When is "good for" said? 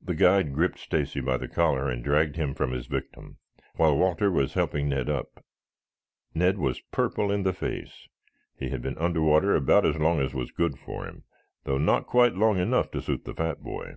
10.52-11.04